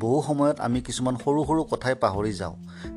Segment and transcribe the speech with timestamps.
[0.00, 2.56] বহু সময়ত আমি কিছুমান সৰু সৰু কথাই পাহৰি যাওঁ।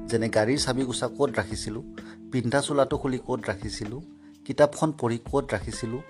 [0.10, 1.84] যেনে গাড়ীৰ চাবি কোচা ক'ত ৰাখিছিলোঁ
[2.32, 4.02] পিন্ধা চোলাটো খুলি ক'ত ৰাখিছিলোঁ
[4.46, 6.02] কিতাপখন পঢ়ি ক'ত ৰাখিছিলোঁ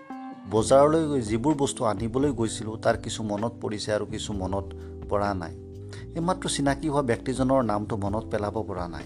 [0.52, 4.66] বজাৰলৈ গৈ যিবোৰ বস্তু আনিবলৈ গৈছিলোঁ তাৰ কিছু মনত পৰিছে আৰু কিছু মনত
[5.10, 5.54] পৰা নাই।
[6.16, 9.06] এইমাত্ৰ চিনাকি হোৱা ব্যক্তিজনৰ নামটো মনত পেলাব পৰা নাই।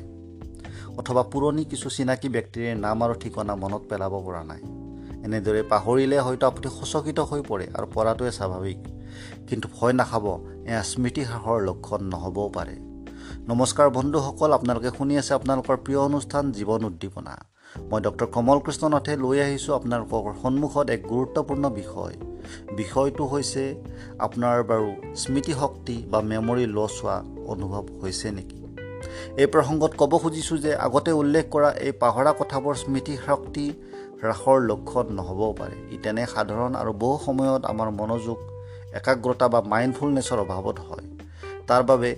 [0.97, 4.61] অথবা পুৰণি কিছু চিনাকি ব্যক্তিৰে নাম আৰু ঠিকনা মনত পেলাব পৰা নাই।
[5.27, 8.79] এনেদৰে পাহৰিলে হয়তো আপুনি সচকিত হৈ পৰে আৰু পৰাটোৱে স্বাভাৱিক।
[9.47, 10.25] কিন্তু ভয় নাখাব
[10.69, 12.75] এয়া স্মৃতি হ্ৰাসৰ লক্ষণ নহ'বও পাৰে।
[13.47, 17.33] নমস্কাৰ বন্ধুসকল আপোনালোকে শুনি আছে আপোনালোকৰ প্ৰিয় অনুষ্ঠান জীৱন উদ্দীপনা।
[17.91, 22.15] মই ডক্টৰ কমল কৃষ্ণ নাথে লৈ আহিছোঁ আপোনালোকৰ সন্মুখত এক গুৰুত্বপূৰ্ণ বিষয়।
[22.75, 23.63] বিষয়টো হৈছে
[24.19, 27.17] আপোনাৰ বাৰু স্মৃতিশক্তি বা মেমৰি লছ হোৱা
[27.47, 28.59] অনুভৱ হৈছে নেকি?
[29.37, 33.65] এই প্ৰসংগত ক'ব খুজিছোঁ যে আগতে উল্লেখ কৰা এই পাহৰা কথাবোৰ স্মৃতিশক্তি
[34.21, 38.37] হ্ৰাসৰ লক্ষণ নহ'বও পাৰে। ই তেনে সাধাৰণ আৰু বহু সময়ত আমাৰ মনোযোগ
[38.93, 41.05] একাগ্ৰতা বা মাইণ্ডফুলনেছৰ অভাৱত হয়।
[41.67, 42.15] তাৰ বাবে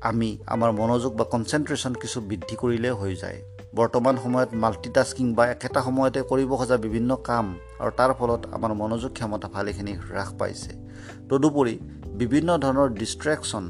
[0.00, 3.38] আমি আমাৰ মনোযোগ বা কনচেনট্ৰেশ্যন কিছু বৃদ্ধি কৰিলে হৈ যায়।
[3.74, 7.46] বৰ্তমান সময়ত মাল্টিটাস্কিং বা একেটা সময়তে কৰিব খোজা বিভিন্ন কাম
[7.78, 10.70] আৰু তাৰ ফলত আমাৰ মনোযোগ ক্ষমতা ভালেখিনি হ্ৰাস পাইছে।
[11.28, 11.74] তদুপৰি
[12.20, 13.64] বিভিন্ন ধৰণৰ ডিষ্ট্ৰেকশ্যন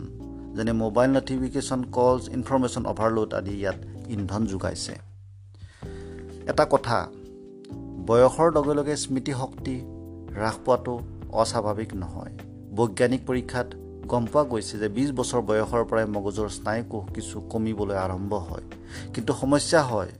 [0.56, 3.78] যেনে mobile notification calls information overload আদি ইয়াত
[4.08, 5.13] ইন্ধন যোগাইছে।
[6.50, 6.98] এটা কথা
[8.06, 9.76] বয়সৰ লগে লগে স্মৃতিশক্তি
[10.34, 10.94] হ্ৰাস পোৱাটো
[11.32, 12.32] অস্বাভাৱিক নহয়।
[12.76, 13.68] বৈজ্ঞানিক পৰীক্ষাত
[14.06, 18.64] গম পোৱা গৈছে যে বিছ বছৰ বয়সৰ পৰাই মগজুৰ স্নায়ুকোষ কিছু কমিবলৈ আৰম্ভ হয়।
[19.14, 20.10] কিন্তু সমস্যা হয়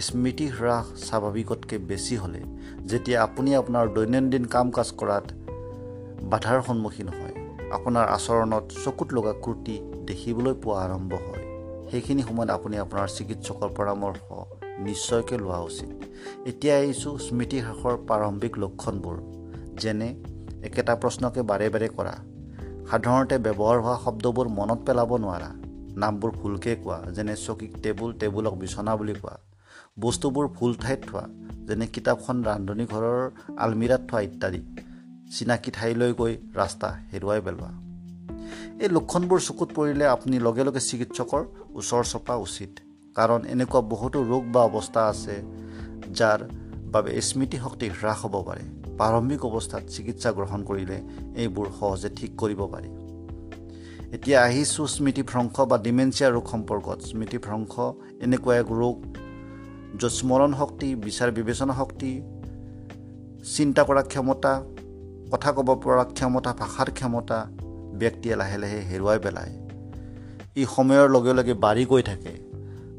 [0.00, 2.42] স্মৃতি হ্ৰাস স্বাভাৱিকতকৈ বেছি হ'লে
[2.86, 5.26] যেতিয়া আপুনি আপোনাৰ দৈনন্দিন কাম কাজ কৰাত
[6.22, 7.34] বাধাৰ সন্মুখীন হয়।
[7.70, 9.76] আপোনাৰ আচৰণত চকুত লগা ক্ৰুটি
[10.06, 11.44] দেখিবলৈ পোৱা আৰম্ভ হয়।
[11.90, 15.90] সেইখিনি সময়ত আপুনি আপোনাৰ চিকিৎসকৰ পৰামৰ্শ নিশ্চয়কৈ লোৱা উচিত।
[16.50, 19.16] এতিয়া আহিছোঁ স্মৃতি হ্ৰাসৰ প্ৰাৰম্ভিক লক্ষণবোৰ
[19.82, 20.08] যেনে
[20.68, 22.14] একেটা প্ৰশ্নকে বাৰে বাৰে কৰা
[22.90, 25.50] সাধাৰণতে ব্যৱহাৰ হোৱা শব্দবোৰ মনত পেলাব নোৱাৰা
[26.02, 29.36] নামবোৰ ভুলকৈ কোৱা যেনে চকীক টেবুল টেবুলক বিচনা বুলি কোৱা
[30.00, 31.24] বস্তুবোৰ ভুল ঠাইত থোৱা
[31.68, 33.20] যেনে কিতাপখন ৰান্ধনী ঘৰৰ
[33.64, 34.60] আলমিৰাত থোৱা ইত্যাদি
[35.34, 37.70] চিনাকি ঠাইলৈ গৈ ৰাস্তা হেৰুৱাই পেলোৱা।
[38.84, 41.42] এই লক্ষণবোৰ চকুত পৰিলে আপুনি লগে লগে চিকিৎসকৰ
[41.78, 42.72] ওচৰ চপা উচিত।
[43.20, 45.34] কাৰণ এনেকুৱা বহুতো ৰোগ বা অৱস্থা আছে
[46.18, 46.40] যাৰ
[46.92, 48.64] বাবে স্মৃতিশক্তি হ্ৰাস হ'ব পাৰে।
[48.98, 50.98] প্ৰাৰম্ভিক অৱস্থাত চিকিৎসা গ্ৰহণ কৰিলে
[51.42, 52.90] এইবোৰ সহজে ঠিক কৰিব পাৰি।
[54.16, 57.74] এতিয়া আহিছোঁ স্মৃতিভ্ৰংশ বা ডিমেঞ্চিয়া ৰোগ সম্পৰ্কত। স্মৃতিভ্ৰংশ
[58.24, 58.96] এনেকুৱা এক ৰোগ
[60.00, 62.10] য'ত স্মৰণ শক্তি বিচাৰ বিবেচনা শক্তি
[63.56, 64.52] চিন্তা কৰা ক্ষমতা
[65.32, 67.38] কথা ক'ব পৰা ক্ষমতা ভাষাৰ ক্ষমতা
[68.00, 69.52] ব্যক্তিয়ে লাহে লাহে হেৰুৱাই পেলায়।
[70.56, 72.49] ই সময়ৰ লগে লগে বাঢ়ি গৈ থাকে।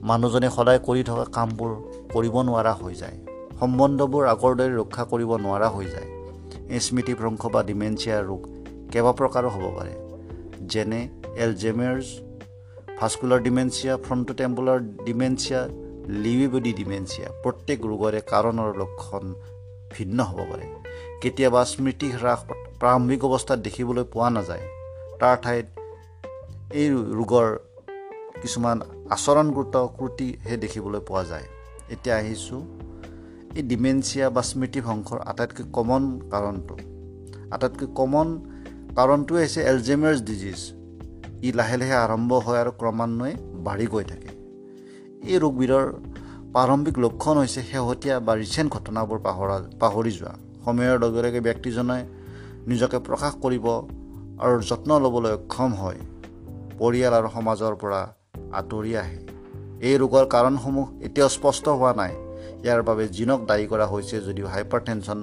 [0.10, 1.72] মানুহজনে সদায় কৰি থকা কামবোৰ
[2.14, 3.18] কৰিব নোৱাৰা হৈ যায়।
[3.60, 6.10] সম্বন্ধবোৰ আগৰ দৰে ৰক্ষা কৰিব নোৱাৰা হৈ যায়।
[6.74, 8.42] এই স্মৃতিভ্ৰংশ বা ডিমেঞ্চিয়া ৰোগ
[8.92, 9.94] কেইবা প্ৰকাৰো হ'ব পাৰে।
[10.74, 11.02] যেনে
[11.36, 12.06] Alzheimer's
[13.00, 15.62] vascular dementia frontotemporal dementia
[16.24, 17.28] Lewy body dementia.
[17.44, 19.24] প্ৰত্যেক ৰোগৰে কাৰণ আৰু লক্ষণ
[19.92, 20.66] ভিন্ন হ'ব পাৰে।
[21.22, 22.40] কেতিয়াবা স্মৃতি হ্ৰাস
[22.80, 24.64] প্ৰাৰম্ভিক অৱস্থাত দেখিবলৈ পোৱা নাযায়।
[25.20, 25.66] তাৰ ঠাইত
[26.80, 26.88] এই
[27.20, 27.48] ৰোগৰ
[28.42, 28.78] কিছুমান
[29.16, 31.48] আচৰণগত ক্ৰুটিহে দেখিবলৈ পোৱা যায়।
[31.94, 32.62] এতিয়া আহিছোঁ
[33.58, 36.04] এই ডিমেঞ্চিয়া বা স্মৃতিভংশৰ আটাইতকৈ কমন
[36.34, 36.76] কাৰণটো।
[37.56, 38.28] আটাইতকৈ কমন
[38.98, 40.60] কাৰণটোৱে হৈছে এলজেমাৰ্ছ ডিজিজ
[41.48, 43.34] ই লাহে লাহে আৰম্ভ হয় আৰু ক্ৰমান্বয়ে
[43.66, 44.30] বাঢ়ি গৈ থাকে।
[45.32, 45.86] এই ৰোগবিধৰ
[46.54, 50.34] প্ৰাৰম্ভিক লক্ষণ হৈছে শেহতীয়া বা ৰিচেণ্ট ঘটনাবোৰ পাহৰা পাহৰি যোৱা।
[50.66, 52.00] সময়ৰ লগে লগে ব্যক্তিজনে
[52.72, 53.66] নিজকে প্ৰকাশ কৰিব
[54.44, 56.00] আৰু যত্ন ল'বলৈ অক্ষম হয়।
[56.80, 58.02] পৰিয়াল আৰু সমাজৰ পৰা
[58.60, 59.20] আঁতৰি আহে
[59.88, 62.14] এই ৰোগৰ কাৰণসমূহ এতিয়াও স্পষ্ট হোৱা নাই।
[62.64, 65.20] ইয়াৰ বাবে জিনক দায়ী কৰা হৈছে যদিও হাইপাৰ টেনশ্যন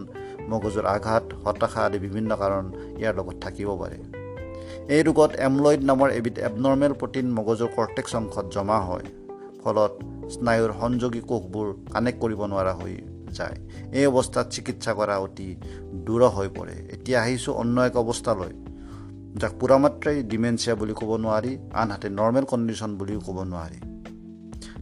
[0.50, 2.64] মগজুৰ আঘাত হতাশা আদি বিভিন্ন কাৰণ
[3.00, 3.98] ইয়াৰ লগত থাকিব পাৰে।
[4.94, 9.06] এই ৰোগত এমলইড নামৰ এবিধ এবনৰ্মেল প্ৰটিন মগজুৰ কৰ্টেক্স অংশত জমা হয়
[9.62, 9.92] ফলত
[10.34, 12.94] স্নায়ুৰ সংযোগী কোষবোৰ কানেক্ট কৰিব নোৱাৰা হৈ
[13.38, 13.56] যায়।
[13.98, 15.48] এই অৱস্থাত চিকিৎসা কৰা অতি
[16.06, 18.52] দূৰ হৈ পৰে। এতিয়া আহিছোঁ অন্য এক অৱস্থালৈ।
[19.40, 23.78] যাক পূৰামাত্ৰাই ডিমেঞ্চিয়া বুলি ক'ব নোৱাৰি আনহাতে নৰ্মেল কণ্ডিশ্যন বুলিও ক'ব নোৱাৰি।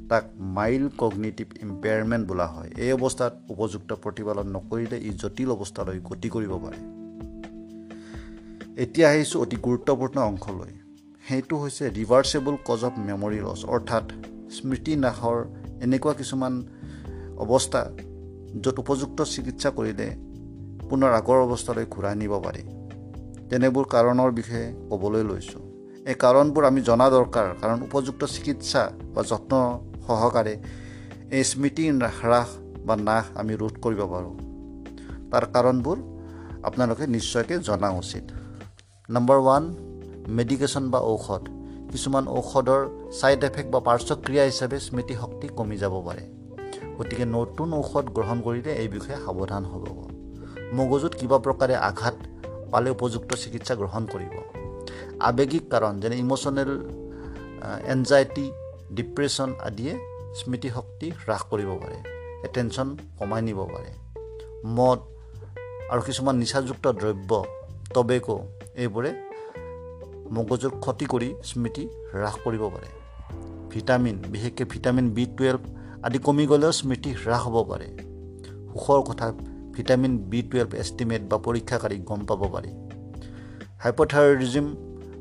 [0.08, 0.24] তাক
[0.56, 6.52] মাইল্ড কগনিটিভ ইম্পেয়াৰমেণ্ট বোলা হয়। এই অৱস্থাত উপযুক্ত প্ৰতিপালন নকৰিলে ই জটিল অৱস্থালৈ গতি কৰিব
[6.64, 6.78] পাৰে।
[8.82, 10.72] এতিয়া আহিছোঁ অতি গুৰুত্বপূৰ্ণ অংশলৈ।
[11.28, 14.06] সেইটো হৈছে reversible cause of memory loss অৰ্থাৎ
[14.56, 15.38] স্মৃতি নাশৰ
[15.82, 16.54] এনেকুৱা কিছুমান
[17.44, 17.82] অৱস্থা
[18.62, 20.08] য'ত উপযুক্ত চিকিৎসা কৰিলে
[20.90, 22.85] পুনৰ আগৰ অৱস্থালৈ ঘূৰাই নিব পাৰি।
[23.50, 25.62] তেনেবোৰ কাৰণৰ বিষয়ে ক'বলৈ লৈছোঁ।
[26.06, 30.58] এই কাৰণবোৰ আমি জনা দৰকাৰ কাৰণ উপযুক্ত চিকিৎসা বা যত্ন সহকাৰে
[31.30, 32.48] এই স্মৃতি হ্ৰাস
[32.86, 34.34] বা নাশ আমি ৰোধ কৰিব পাৰোঁ।
[35.30, 35.96] তাৰ কাৰণবোৰ
[36.62, 38.24] আপোনালোকে নিশ্চয়কৈ জনা উচিত।
[39.10, 39.74] নম্বৰ ওৱান
[40.28, 41.42] মেডিকেশ্যন বা ঔষধ।
[41.92, 46.24] কিছুমান ঔষধৰ ছাইড এফেক্ট বা পাৰ্শ্বক্ৰিয়া হিচাপে স্মৃতিশক্তি কমি যাব পাৰে।
[46.98, 49.84] গতিকে নতুন ঔষধ গ্ৰহণ কৰিলে এই বিষয়ে সাৱধান হ'ব।
[50.72, 52.14] মগজুত কিবা প্ৰকাৰে আঘাত
[52.72, 54.34] পালে উপযুক্ত চিকিৎসা গ্ৰহণ কৰিব।
[55.28, 56.70] আৱেগিক কাৰণ যেনে ইম'চনেল
[57.94, 58.46] এনজাইটি
[58.98, 59.92] ডিপ্ৰেশ্যন আদিয়ে
[60.38, 61.98] স্মৃতিশক্তি হ্ৰাস কৰিব পাৰে
[62.54, 63.90] টেনশ্যন কমাই নিব পাৰে।
[64.76, 64.98] মদ
[65.92, 67.30] আৰু কিছুমান নিচাযুক্ত দ্ৰব্য
[67.94, 68.36] টবেকো
[68.82, 69.10] এইবোৰে
[70.36, 72.88] মগজুৰ ক্ষতি কৰি স্মৃতি হ্ৰাস কৰিব পাৰে।
[73.72, 75.62] ভিটামিন বিশেষকৈ ভিটামিন বি টুৱেলভ
[76.06, 77.88] আদি কমি গ'লেও স্মৃতি হ্ৰাস হ'ব পাৰে।
[78.70, 79.26] সুখৰ কথা
[79.76, 82.70] ভিটামিন বি টুৱেলভ এষ্টিমেট বা পৰীক্ষাকাৰীক গম পাব পাৰি।
[83.84, 84.66] হাইপথাইৰয়ডিজিম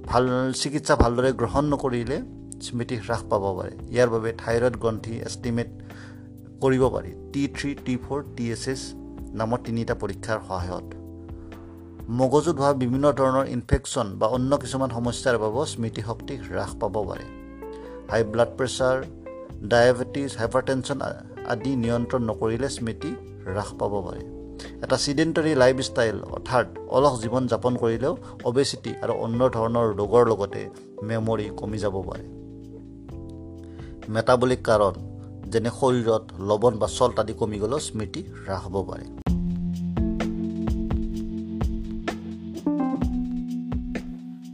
[0.10, 0.26] ভাল
[0.62, 2.18] চিকিৎসা ভালদৰে গ্ৰহণ নকৰিলে
[2.66, 5.70] স্মৃতি হ্ৰাস পাব পাৰে। ইয়াৰ বাবে থাইৰয়ড গ্ৰন্থি এষ্টিমেট
[6.64, 8.82] কৰিব পাৰি। T three T four T S S
[9.40, 10.88] নামৰ তিনিটা পৰীক্ষাৰ সহায়ত।
[12.20, 17.26] মগজুত হোৱা বিভিন্ন ধৰণৰ ইনফেকশ্যন বা অন্য কিছুমান সমস্যাৰ বাবেও স্মৃতিশক্তি হ্ৰাস পাব পাৰে।
[18.12, 18.98] High blood pressure
[19.72, 21.00] diabetes hypertension
[21.54, 23.12] আদি নিয়ন্ত্ৰণ নকৰিলে স্মৃতি
[23.46, 24.24] হ্ৰাস পাব পাৰে।
[24.84, 30.62] এটা চিডেণ্টাৰী লাইফষ্টাইল অৰ্থাৎ অলস জীৱন যাপন কৰিলেও অবেচিটি আৰু অন্য ধৰণৰ ৰোগৰ লগতে
[31.04, 32.26] মেমৰি কমি যাব পাৰে।
[34.10, 34.94] মেটাবলিক কাৰণ
[35.52, 39.06] যেনে শৰীৰত লৱণ বা চল্ট আদি কমি গ'লেও স্মৃতি হ্ৰাস হ'ব পাৰে।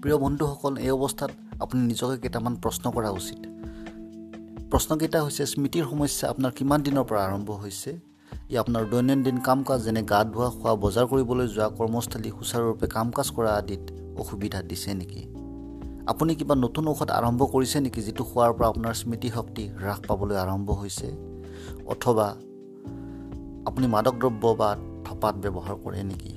[0.02, 3.40] প্ৰিয় বন্ধুসকল এই অৱস্থাত আপুনি নিজকে কেইটামান প্ৰশ্ন কৰা উচিত।
[4.72, 8.11] প্ৰশ্নকেইটা হৈছে স্মৃতিৰ সমস্যা আপোনাৰ কিমান দিনৰ পৰা আৰম্ভ হৈছে?
[8.52, 13.12] ই আপোনাৰ দৈনন্দিন কাম কাজ যেনে গা ধোৱা খোৱা বজাৰ কৰিবলৈ যোৱা কৰ্মস্থলী সুচাৰুৰূপে কাম
[13.12, 13.80] কাজ কৰা আদিত
[14.20, 15.22] অসুবিধা দিছে নেকি?
[16.08, 20.72] আপুনি কিবা নতুন ঔষধ আৰম্ভ কৰিছে নেকি যিটো খোৱাৰ পৰা আপোনাৰ স্মৃতিশক্তি হ্ৰাস পাবলৈ আৰম্ভ
[20.72, 21.12] হৈছে?
[21.86, 22.28] অথবা
[23.66, 24.76] আপুনি মাদক দ্ৰব্য বা
[25.06, 26.36] থপাত ব্যৱহাৰ কৰে নেকি?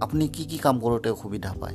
[0.00, 1.74] আপুনি কি কি কাম কৰোঁতে অসুবিধা পায়?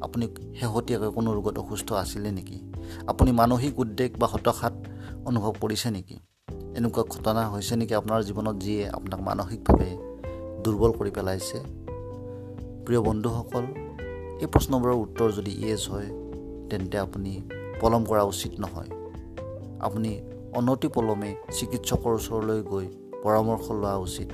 [0.00, 0.28] আপুনি
[0.60, 2.72] শেহতীয়াকৈ কোনো ৰোগত অসুস্থ আছিলে নেকি?
[3.06, 4.72] আপুনি মানসিক উদ্বেগ বা হতাশাত
[5.24, 6.18] অনুভৱ কৰিছে নেকি?
[6.76, 7.94] এনেকুৱা ঘটনা হৈছে নেকি?
[7.94, 9.90] আপোনাৰ জীৱনত যিয়ে আপোনাক মানসিকভাৱে
[10.64, 11.58] দুৰ্বল কৰি পেলাইছে।
[12.84, 13.64] প্ৰিয় বন্ধুসকল
[14.42, 16.08] এই প্ৰশ্নবোৰৰ উত্তৰ যদি ইয়েছ হয়
[16.70, 17.32] তেন্তে আপুনি
[17.80, 18.90] পলম কৰা উচিত নহয়।
[19.80, 20.10] আপুনি
[20.58, 22.86] অনতি পলমে চিকিৎসকৰ ওচৰলৈ গৈ
[23.22, 24.30] পৰামৰ্শ লোৱা উচিত।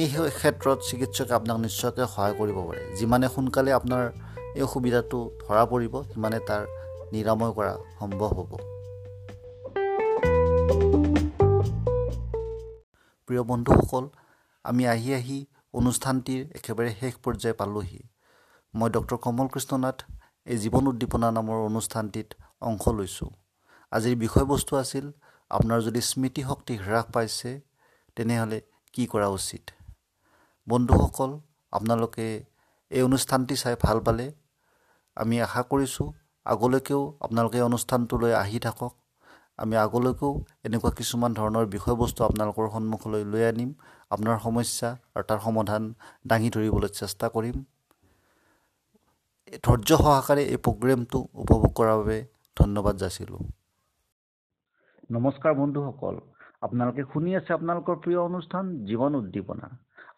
[0.00, 0.06] এই
[0.38, 4.04] ক্ষেত্ৰত চিকিৎসকে আপোনাক নিশ্চয়কৈ সহায় কৰিব পাৰে। যিমানে সোনকালে আপোনাৰ
[4.56, 6.62] এই অসুবিধাটো ধৰা পৰিব সিমানে তাৰ
[7.12, 8.75] নিৰাময় কৰা সম্ভৱ হ'ব।
[13.28, 14.04] প্ৰিয় বন্ধুসকল
[14.64, 15.38] আমি আহি আহি
[15.74, 18.00] অনুষ্ঠানটিৰ একেবাৰে শেষ পৰ্যায় পালোহি।
[18.74, 19.98] মই ডক্টৰ কমল কৃষ্ণনাথ
[20.46, 22.28] এই জীৱন উদ্দীপনা নামৰ অনুষ্ঠানটিত
[22.62, 23.30] অংশ লৈছোঁ।
[23.92, 25.06] আজিৰ বিষয়বস্তু আছিল
[25.50, 27.50] আপোনাৰ যদি স্মৃতিশক্তি হ্ৰাস পাইছে
[28.16, 28.58] তেনেহ'লে
[28.94, 29.64] কি কৰা উচিত?
[30.68, 31.30] বন্ধুসকল
[31.72, 32.26] আপোনালোকে
[32.90, 34.26] এই অনুষ্ঠানটি চাই ভাল পালে?
[35.16, 36.06] আমি আশা কৰিছোঁ
[36.46, 38.92] আগলৈকেও আপোনালোকে অনুষ্ঠানটোলৈ আহি থাকক।
[39.58, 40.32] আমি আগলৈকেও
[40.66, 43.70] এনেকুৱা কিছুমান ধৰণৰ বিষয়বস্তু আপোনালোকৰ সন্মুখলৈ লৈ আনিম
[44.14, 45.82] আপোনাৰ সমস্যা আৰু তাৰ সমাধান
[46.32, 47.56] দাঙি ধৰিবলৈ চেষ্টা কৰিম।
[49.64, 52.18] ধৈৰ্য সহকাৰে এই প্ৰগ্ৰেমটো উপভোগ কৰাৰ বাবে
[52.56, 53.40] ধন্যবাদ যাচিলোঁ
[55.16, 56.14] নমস্কাৰ বন্ধুসকল
[56.66, 59.68] আপোনালোকে শুনি আছে আপোনালোকৰ প্ৰিয় অনুষ্ঠান জীৱন উদ্দীপনা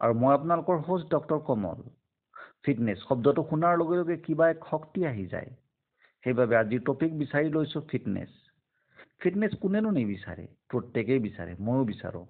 [0.02, 1.78] আৰু মই আপোনালোকৰ হোষ্ট ডক্টৰ কমল।
[2.64, 5.50] ফিটনেছ শব্দটো শুনাৰ লগে লগে কিবা এক শক্তি আহি যায়।
[6.24, 8.30] সেইবাবে আজিৰ টপিক বিচাৰি লৈছোঁ ফিটনেছ
[9.20, 10.44] ফিটনেছ কোনেনো নিবিচাৰে?
[10.70, 12.26] প্ৰত্যেকেই বিচাৰে ময়ো বিচাৰোঁ।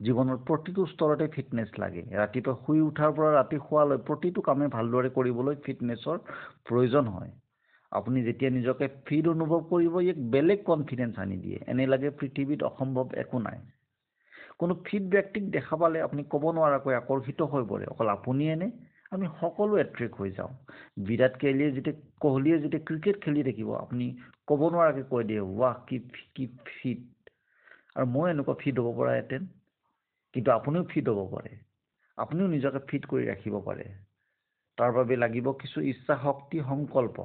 [0.00, 5.56] জীৱনৰ প্ৰতিটো স্তৰতে ফিটনেছ লাগে। ৰাতিপুৱা শুই উঠাৰ পৰা ৰাতি শোৱালৈ প্ৰতিটো কামে ভালদৰে কৰিবলৈ
[5.64, 6.18] ফিটনেছৰ
[6.64, 7.30] প্ৰয়োজন হয়।
[7.92, 13.06] আপুনি যেতিয়া নিজকে ফিট অনুভৱ কৰিব এক বেলেগ কনফিডেঞ্চ আনি দিয়ে। এনে লাগে পৃথিৱীত অসম্ভৱ
[13.16, 13.58] একো নাই।
[14.58, 18.68] কোনো ফিট ব্যক্তিক দেখা পালে আপুনি ক'ব নোৱাৰাকৈ আকৰ্ষিত হৈ পৰে। অকল আপুনিয়ে নে
[19.12, 20.52] আমি সকলো এট্ৰেক্ট হৈ যাওঁ।
[21.06, 24.06] বিৰাট কোহলীয়ে যেতিয়া কোহলীয়ে যেতিয়া ক্ৰিকেট খেলি থাকিব আপুনি
[24.46, 25.98] ক'ব নোৱাৰাকৈ কৈ দিয়ে ৱাহ কি
[26.34, 27.30] কি ফিট।
[27.96, 29.46] আৰু মই এনেকুৱা ফিট হ'ব পৰাহেঁতেন
[30.34, 31.52] কিন্তু আপুনিও ফিট হ'ব পাৰে।
[32.18, 33.86] আপুনিও নিজকে ফিট কৰি ৰাখিব পাৰে।
[34.78, 37.16] তাৰ বাবে লাগিব কিছু ইচ্ছা শক্তি সংকল্প।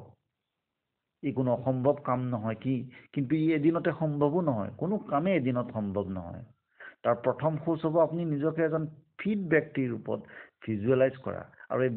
[1.24, 2.76] ই কোনো অসম্ভৱ কাম নহয় কি
[3.14, 6.44] কিন্তু ই এদিনতে সম্ভৱো নহয়। কোনো কামেই এদিনত সম্ভৱ নহয়।
[7.04, 10.20] তাৰ প্ৰথম খোজ হ'ব আপুনি নিজকে এজন ফিট ব্যক্তিৰ ৰূপত
[10.62, 11.94] ভিজুৱেলাইজ কৰা। আৰু এই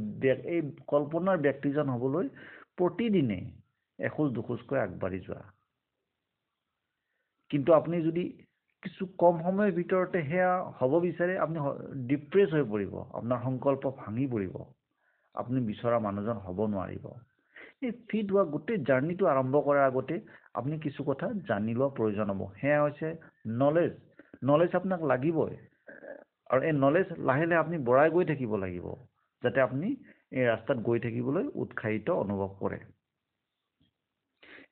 [0.54, 0.60] এই
[0.92, 2.26] কল্পনাৰ ব্যক্তিজন হ'বলৈ
[2.78, 3.40] প্ৰতিদিনে
[3.98, 5.42] এখোজ দুখোজকৈ আগবাঢ়ি যোৱা।
[7.50, 8.24] কিন্তু আপুনি যদি
[8.82, 11.58] কিছু কম সময়ৰ ভিতৰতে সেয়া হ'ব বিচাৰে আপুনি
[12.08, 14.54] ডিপ্ৰেছ হৈ পৰিব। আপোনাৰ সংকল্প ভাঙি পৰিব।
[15.34, 17.06] আপুনি বিচৰা মানুহজন হ'ব নোৱাৰিব।
[17.82, 20.16] এই ফিট হোৱা গোটেই জাৰ্ণিটো আৰম্ভ কৰাৰ আগতে
[20.54, 23.08] আপুনি কিছু কথা জানি লোৱা প্ৰয়োজন হ'ব। সেয়া হৈছে
[23.62, 23.92] নলেজ
[24.50, 25.56] নলেজ আপোনাক লাগিবই।
[26.54, 28.86] আৰু এই নলেজ লাহে লাহে আপুনি বঢ়াই গৈ থাকিব লাগিব
[29.42, 29.88] যাতে আপুনি
[30.38, 32.78] এই ৰাস্তাত গৈ থাকিবলৈ উৎসাহিত অনুভৱ কৰে।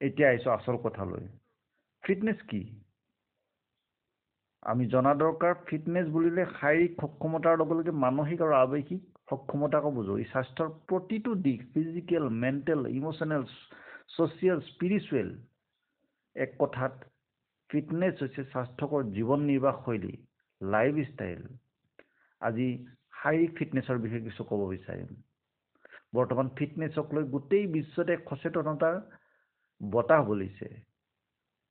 [0.06, 1.24] এতিয়া আহিছোঁ আচল কথালৈ।
[2.04, 2.62] ফিটনেছ কি?
[4.62, 10.26] আমি জনা দৰকাৰ ফিটনেছ বুলিলে শাৰীৰিক সক্ষমতাৰ লগে লগে মানসিক আৰু আৱেগিক সক্ষমতাকো বুজো। ই
[10.32, 13.48] স্বাস্থ্যৰ প্ৰতিটো দিশ physical mental emotional
[14.14, 15.32] social spiritual
[16.36, 16.94] এক কথাত
[17.70, 20.14] ফিটনেছ হৈছে স্বাস্থ্যকৰ জীৱন নিৰ্বাহ শৈলী
[20.60, 21.42] লাইফ ষ্টাইল
[22.42, 22.68] আজি
[23.18, 25.10] শাৰীৰিক ফিটনেছৰ বিষয়ে কিছু ক'ব বিচাৰিম।
[26.14, 28.96] বৰ্তমান ফিটনেছক লৈ গোটেই বিশ্বতে সচেতনতাৰ
[29.80, 30.68] বতাহ বলিছে।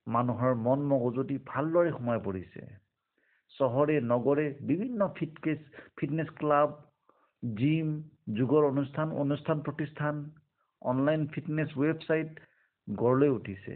[0.08, 2.64] মানুহৰ মন মগজুটি ভালদৰে সোমাই পৰিছে।
[3.52, 5.60] চহৰে নগৰে বিভিন্ন ফিটনেছ
[5.98, 6.78] ফিটনেছ ক্লাব
[7.44, 7.90] জিম
[8.40, 10.22] যোগৰ অনুষ্ঠান অনুষ্ঠান প্ৰতিষ্ঠান
[10.82, 12.40] অনলাইন ফিটনেছ ৱেবছাইট
[12.88, 13.76] গঢ় লৈ উঠিছে।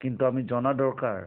[0.00, 1.18] কিন্তু আমি জনা দৰকাৰ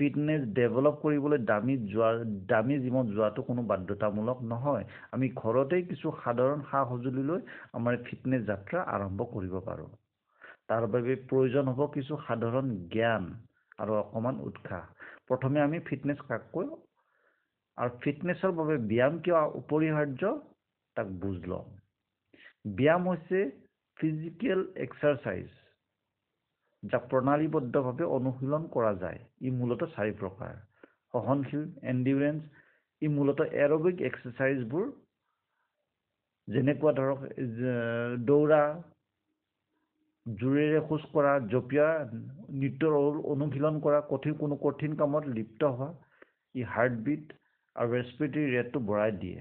[0.00, 2.10] ফিটনেছ ডেভেলপ কৰিবলৈ দামী যোৱা
[2.50, 7.40] দামী জিমত যোৱাটো কোনো বাধ্যতামূলক নহয়। আমি ঘৰতেই কিছু সাধাৰণ সা সঁজুলি লৈ
[7.72, 9.90] আমাৰ ফিটনেছ যাত্ৰা আৰম্ভ কৰিব পাৰোঁ।
[10.68, 13.26] তাৰ বাবে প্ৰয়োজন হ'ব কিছু সাধাৰণ জ্ঞান
[13.78, 14.82] আৰু অকণমান উৎসাহ।
[15.28, 16.70] প্ৰথমে আমি ফিটনেছ কাক কয়
[17.78, 20.32] আৰু ফিটনেছৰ বাবে ব্যায়াম কিয় অপৰিহাৰ্য?
[20.96, 21.66] তাক বুজ লওঁ।
[22.76, 23.38] ব্যায়াম হৈছে
[23.96, 25.59] ফিজিকেল এক্সাৰচাইজ
[26.82, 30.52] যাক প্ৰণালীবদ্ধভাৱে অনুশীলন কৰা যায় ই মূলতঃ চাৰি প্ৰকাৰ।
[31.14, 32.40] সহনশীল এণ্ডিউৰেঞ্চ
[33.02, 34.86] ই মূলতঃ এৰবিক এক্সাৰচাইজবোৰ
[36.48, 37.18] যেনেকুৱা ধৰক
[38.28, 38.62] দৌৰা
[40.26, 41.86] জোৰেৰে খোজ কঢ়া জঁপিয়া
[42.60, 42.92] নৃত্যৰ
[43.34, 45.88] অনুশীলন কৰা কঠিন কোনো কঠিন কামত লিপ্ত হোৱা
[46.54, 47.24] ই হাৰ্টবিট
[47.76, 49.40] আৰু ৰেচপিৰেটৰী ৰেটটো বঢ়াই দিয়ে।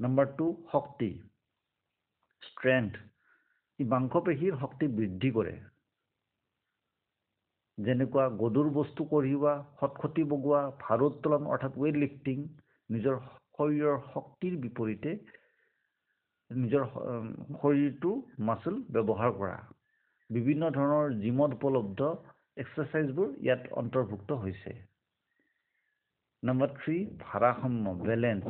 [0.00, 1.10] নম্বৰ টু শক্তি।
[2.42, 2.92] ষ্ট্ৰেংথ
[3.78, 5.54] ই মাংসপেশীৰ শক্তি বৃদ্ধি কৰে।
[7.82, 12.42] যেনেকুৱা গধুৰ বস্তু কঢ়িওৱা খটখটি বগোৱা ভাৰোত্তোলন অৰ্থাৎ ৱেইট লিফটিং
[12.90, 13.16] নিজৰ
[13.56, 15.14] শৰীৰৰ শক্তিৰ বিপৰীতে
[16.50, 16.84] নিজৰ
[17.60, 18.10] শৰীৰটো
[18.48, 19.58] মাচুল ব্যৱহাৰ কৰা।
[20.30, 22.00] বিভিন্ন ধৰণৰ জিমত উপলব্ধ
[22.56, 24.72] এক্সাৰচাইজবোৰ ইয়াত অন্তৰ্ভুক্ত হৈছে।
[26.42, 28.44] নম্বৰ থ্ৰী ভাৰাসাম্য বেলেঞ্চ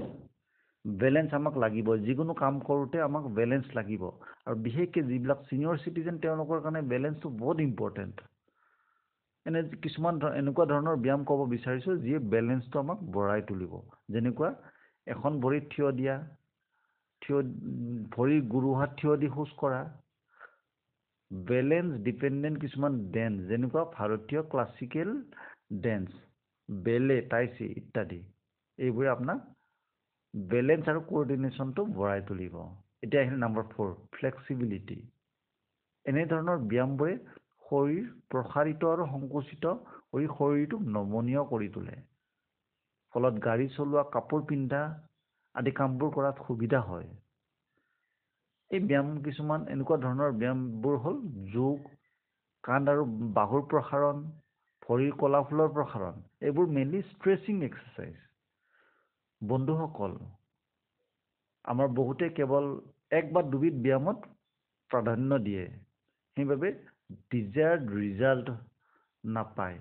[0.85, 4.03] বেলেঞ্চ আমাক লাগিব। যিকোনো কাম কৰোঁতে আমাক বেলেঞ্চ লাগিব।
[4.47, 8.17] আৰু বিশেষকৈ যিবিলাক ছিনিয়ৰ চিটিজেন তেওঁলোকৰ কাৰণে বেলেঞ্চটো বহুত ইম্পৰ্টেণ্ট
[9.47, 13.73] এনে কিছুমান এনেকুৱা ধৰণৰ ব্যায়াম ক'ব বিচাৰিছোঁ যিয়ে বেলেঞ্চটো আমাক বঢ়াই তুলিব।
[14.09, 14.51] যেনেকুৱা
[15.07, 16.15] এখন ভৰিত থিয় দিয়া
[17.23, 17.39] থিয়
[18.15, 19.83] ভৰি গুৰুহাত থিয় দি খোজ কঢ়া।
[21.31, 25.11] বেলেঞ্চ ডিপেণ্ডেণ্ট কিছুমান ডেন্স যেনেকুৱা ভাৰতীয় ক্লাছিকেল
[25.83, 26.09] ডেন্স
[26.69, 28.21] বেলে টাইচি ইত্যাদি।
[28.79, 29.39] এইবোৰে আপোনাক
[30.35, 32.55] বেলেঞ্চ আৰু কোঅৰ্ডিনেশ্যনটো বঢ়াই তুলিব।
[33.05, 34.99] এতিয়া আহিলে নম্বৰ ফ'ৰ ফ্লেক্সিবিলিটি
[36.07, 37.15] এনেধৰণৰ ব্যায়ামবোৰে
[37.73, 39.65] শৰীৰ প্ৰসাৰিত আৰু সংকুচিত
[40.13, 41.95] কৰি শৰীৰটোক নমনীয় কৰি তোলে।
[43.15, 44.81] ফলত গাড়ী চলোৱা কাপোৰ পিন্ধা
[45.55, 47.09] আদি কামবোৰ কৰাত সুবিধা হয়।
[48.71, 51.17] এই ব্যায়াম কিছুমান এনেকুৱা ধৰণৰ ব্যায়ামবোৰ হ'ল
[51.55, 51.89] যোগ
[52.65, 54.23] কান্ধ আৰু বাহুৰ প্ৰসাৰণ
[54.83, 58.17] ভৰিৰ কলাফুলৰ প্ৰসাৰণ। এইবোৰ মেইনলি ষ্ট্ৰেচিং এক্সাৰচাইজ
[59.41, 60.17] বন্ধুসকল
[61.65, 62.73] আমাৰ বহুতে কেৱল
[63.19, 64.19] এক বা দুবিধ ব্যায়ামত
[64.91, 65.65] প্ৰাধান্য দিয়ে।
[66.37, 66.69] সেইবাবে
[67.33, 68.47] ডিজায়াৰ্ড ৰিজাল্ট
[69.25, 69.79] নাপায়।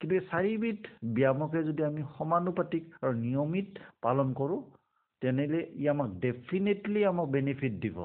[0.00, 0.78] কিন্তু এই চাৰিবিধ
[1.14, 3.68] ব্যায়ামকে যদি আমি সমানুপাতিক আৰু নিয়মিত
[4.02, 4.60] পালন কৰোঁ
[5.22, 7.98] তেনেহ'লে ই আমাক ডেফিনেটলি আমাক বেনিফিট দিব।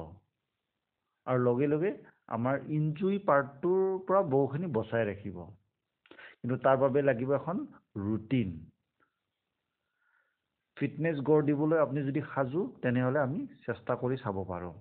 [1.26, 1.90] আৰু লগে লগে
[2.28, 5.36] আমাৰ ইনজুৰি পাৰ্টটোৰ পৰা বহুখিনি বচাই ৰাখিব।
[6.40, 7.60] কিন্তু তাৰ বাবে লাগিব এখন
[7.96, 8.50] ৰুটিন
[10.76, 14.74] ফিটনেছ গঢ় দিবলৈ আপুনি যদি সাজু তেনেহ'লে আমি চেষ্টা কৰি চাব পাৰোঁ।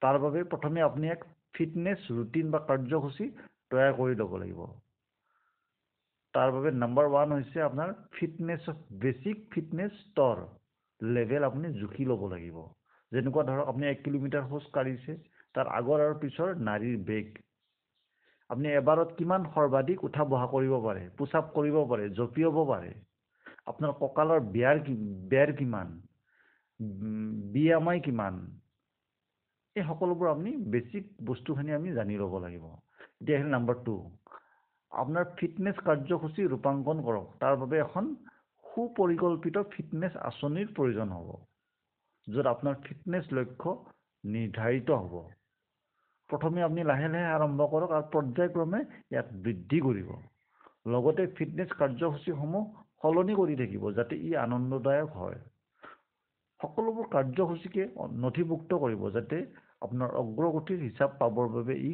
[0.00, 1.24] তাৰ বাবে প্ৰথমে আপুনি এক
[1.56, 3.26] ফিটনেছ ৰুটিন বা কাৰ্যসূচী
[3.70, 4.60] তৈয়াৰ কৰি ল'ব লাগিব।
[6.34, 8.64] তাৰ বাবে নাম্বাৰ ওৱান হৈছে আপোনাৰ ফিটনেছ
[9.04, 10.42] বেচিক ফিটনেছ স্তৰ
[11.00, 12.58] লেভেল আপুনি জুখি ল'ব লাগিব।
[13.12, 15.12] যেনেকুৱা ধৰক আপুনি এক কিলোমিটাৰ খোজ কাঢ়িছে
[15.54, 17.26] তাৰ আগৰ আৰু পিছৰ নাৰীৰ বেগ।
[18.50, 22.92] আপুনি এবাৰত কিমান সৰ্বাধিক উঠা বহা কৰিব পাৰে পুছ আপ কৰিব পাৰে জঁপিয়াব পাৰে
[23.66, 24.76] আপোনাৰ কঁকালৰ বিয়াৰ
[25.30, 25.88] বেৰ কিমান
[27.52, 28.34] বি এম আই কিমান
[29.76, 32.64] এই সকলোবোৰ আপুনি বেচিক বস্তুখিনি আমি জানি ল'ব লাগিব।
[33.20, 33.94] এতিয়া আহিল নাম্বাৰ টু
[34.92, 38.08] আপোনাৰ ফিটনেছ কাৰ্যসূচী ৰূপাংকন কৰক। তাৰ বাবে এখন
[38.64, 41.28] সুপৰিকল্পিত ফিটনেছ আঁচনিৰ প্ৰয়োজন হ'ব
[42.26, 43.74] য'ত আপোনাৰ ফিটনেছ লক্ষ্য
[44.24, 45.14] নিৰ্ধাৰিত হ'ব।
[46.30, 48.80] প্ৰথমে আপুনি লাহে লাহে আৰম্ভ কৰক আৰু পৰ্যায়ক্ৰমে
[49.10, 50.08] ইয়াক বৃদ্ধি কৰিব।
[50.94, 52.64] লগতে ফিটনেছ কাৰ্যসূচীসমূহ
[53.02, 55.38] সলনি কৰি থাকিব যাতে ই আনন্দদায়ক হয়।
[56.60, 57.82] সকলোবোৰ কাৰ্যসূচীকে
[58.24, 59.44] নথিভুক্ত কৰিব যাতে
[59.82, 61.92] আপোনাৰ অগ্ৰগতিৰ হিচাপ পাবৰ বাবে ই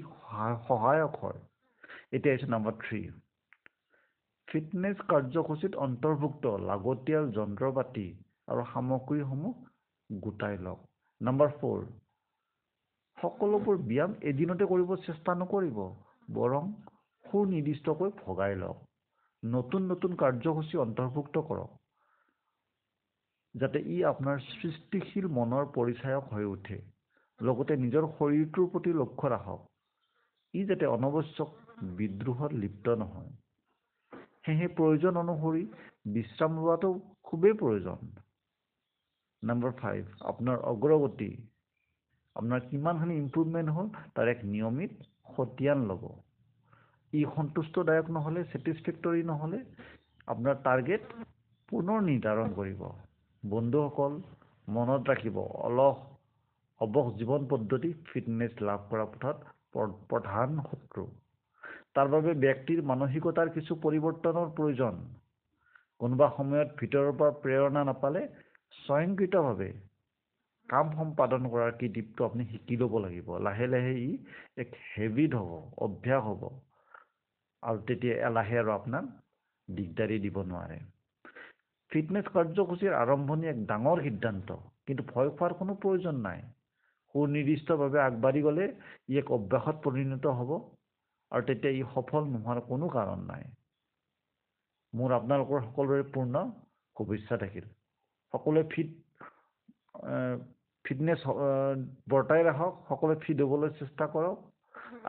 [0.66, 1.40] সহায়ক হয়।
[2.12, 3.00] এতিয়া আহিছোঁ নাম্বাৰ থ্ৰী
[4.48, 8.06] ফিটনেছ কাৰ্যসূচীত অন্তৰ্ভুক্ত লাগতিয়াল যন্ত্ৰ পাতি
[8.48, 9.54] আৰু সামগ্ৰীসমূহ
[10.22, 10.80] গোটাই লওক।
[11.20, 11.80] নাম্বাৰ ফ'ৰ
[13.18, 15.78] সকলোবোৰ ব্যায়াম এদিনতে কৰিব চেষ্টা নকৰিব
[16.32, 16.72] বৰং
[17.24, 18.78] সুনিৰ্দিষ্টকৈ ভগাই লওক।
[19.42, 21.70] নতুন নতুন কাৰ্যসূচী অন্তৰ্ভুক্ত কৰক
[23.54, 26.78] যাতে ই আপোনাৰ সৃষ্টিশীল মনৰ পৰিচায়ক হৈ উঠে।
[27.42, 29.61] লগতে নিজৰ শৰীৰটোৰ প্ৰতি লক্ষ্য ৰাখক।
[30.54, 31.49] ই যাতে অনাৱশ্যক
[31.96, 33.30] বিদ্ৰোহত লিপ্ত নহয়।
[34.44, 35.62] সেয়েহে প্ৰয়োজন অনুসৰি
[36.14, 36.90] বিশ্ৰাম লোৱাটো
[37.22, 37.99] খুবেই প্ৰয়োজন।
[39.42, 41.30] নাম্বাৰ ফাইভ আপোনাৰ অগ্ৰগতি।
[42.37, 44.92] আপোনাৰ কিমানখিনি ইম্প্ৰুভমেণ্ট হ'ল তাৰ এক নিয়মিত
[45.25, 46.04] খতিয়ান ল'ব।
[47.12, 49.58] ই সন্তুষ্টদায়ক নহ'লে ছেটিছফেক্টৰী নহ'লে
[50.26, 51.02] আপোনাৰ টাৰ্গেট
[51.68, 52.82] পুনৰ নিৰ্ধাৰণ কৰিব।
[53.42, 54.12] বন্ধুসকল
[54.68, 55.37] মনত ৰাখিব
[55.68, 55.99] অলস
[56.82, 59.36] অৱস জীৱন পদ্ধতি ফিটনেছ লাভ কৰা পথত
[60.10, 61.04] প্ৰধান শত্ৰু।
[61.96, 64.94] তাৰ বাবে ব্যক্তিৰ মানসিকতাৰ কিছু পৰিৱৰ্তনৰ প্ৰয়োজন।
[66.00, 68.22] কোনোবা সময়ত ভিতৰৰ পৰা প্ৰেৰণা নাপালে
[68.76, 69.70] স্বয়ংকৃতভাৱে
[70.68, 74.10] কাম সম্পাদন কৰাৰ কৃতিত্ব আপুনি শিকি ল'ব লাগিব। লাহে লাহে ই
[74.56, 75.50] এক হেবিট হ'ব
[75.86, 76.42] অভ্যাস হ'ব।
[77.62, 79.04] আৰু তেতিয়া এলাহে আৰু আপোনাক
[79.68, 80.78] দিগদাৰি দিব নোৱাৰে।
[81.90, 86.40] ফিটনেছ কাৰ্যসূচীৰ আৰম্ভণি এক ডাঙৰ সিদ্ধান্ত কিন্তু ভয় খোৱাৰ কোনো প্ৰয়োজন নাই।
[87.14, 88.66] সুনিৰ্দিষ্টভাৱে আগবাঢ়ি গ'লে
[89.09, 90.50] ই এক অভ্যাসত পৰিণত হ'ব
[91.33, 93.45] আৰু তেতিয়া ই সফল নোহোৱাৰ কোনো কাৰণ নাই।
[94.92, 96.35] মোৰ আপোনালোকৰ সকলোৰে পূৰ্ণ
[96.97, 97.66] শুভেচ্ছা থাকিল।
[98.35, 98.88] সকলোৱে ফিট
[100.85, 101.23] ফিটনেছ
[102.12, 104.37] বৰ্তাই ৰাখক। সকলোৱে ফিট হ'বলৈ চেষ্টা কৰক।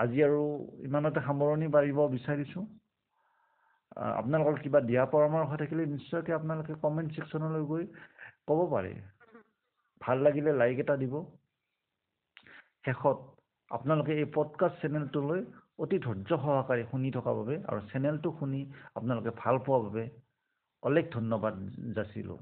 [0.03, 0.41] আজি আৰু
[0.87, 2.63] ইমানতে সামৰণি মাৰিব বিচাৰিছোঁ।
[4.19, 7.83] আপোনালোকৰ কিবা দিয়া পৰামৰ্শ থাকিলে নিশ্চয়কৈ আপোনালোকে কমেণ্ট ছেকশ্যনলৈ গৈ
[8.47, 8.93] ক'ব পাৰে।
[10.01, 11.13] ভাল লাগিলে লাইক এটা দিব।
[12.85, 13.17] শেষত
[13.71, 15.39] আপোনালোকে এই পডকাষ্ট চেনেলটোলৈ
[15.77, 18.61] অতি ধৈৰ্য সহকাৰে শুনি থকাৰ বাবে আৰু চেনেলটো শুনি
[18.95, 20.03] আপোনালোকে ভাল পোৱাৰ বাবে
[20.83, 21.55] অলেখ ধন্যবাদ
[21.95, 22.37] যাচিলোঁ।